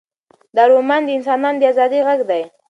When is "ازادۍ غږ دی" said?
1.71-2.43